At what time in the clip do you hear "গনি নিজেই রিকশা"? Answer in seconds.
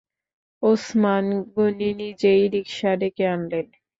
1.53-2.91